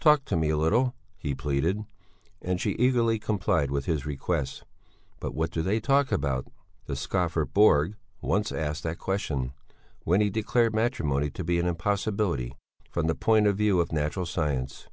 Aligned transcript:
"Talk 0.00 0.24
to 0.24 0.34
me 0.36 0.50
a 0.50 0.56
little," 0.56 0.96
he 1.16 1.36
pleaded. 1.36 1.84
And 2.42 2.60
she 2.60 2.72
eagerly 2.72 3.20
complied 3.20 3.70
with 3.70 3.84
his 3.84 4.04
request. 4.04 4.64
"But 5.20 5.36
what 5.36 5.52
do 5.52 5.62
they 5.62 5.78
talk 5.78 6.10
about?" 6.10 6.48
The 6.86 6.96
scoffer 6.96 7.44
Borg 7.44 7.94
once 8.20 8.50
asked 8.50 8.82
that 8.82 8.98
question, 8.98 9.52
when 10.02 10.20
he 10.20 10.30
declared 10.30 10.74
matrimony 10.74 11.30
to 11.30 11.44
be 11.44 11.60
an 11.60 11.68
impossibility 11.68 12.56
from 12.90 13.06
the 13.06 13.14
point 13.14 13.46
of 13.46 13.56
view 13.56 13.78
of 13.78 13.92
natural 13.92 14.26
science. 14.26 14.88